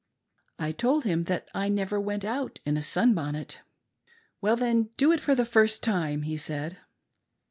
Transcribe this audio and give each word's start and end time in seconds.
I 0.57 0.71
told 0.71 1.03
him 1.05 1.25
that 1.25 1.47
I 1.53 1.69
never 1.69 2.01
went 2.01 2.25
out 2.25 2.59
in 2.65 2.75
a 2.75 2.81
sunbonnet." 2.81 3.59
Well 4.41 4.55
then, 4.55 4.89
do 4.97 5.11
it 5.11 5.19
for 5.19 5.35
the 5.35 5.45
first 5.45 5.83
time," 5.83 6.23
he 6.23 6.37
said. 6.37 6.77